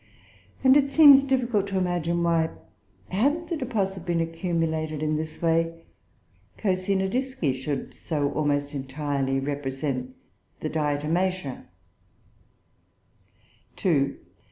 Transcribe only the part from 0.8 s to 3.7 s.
seems difficult to imagine why, had the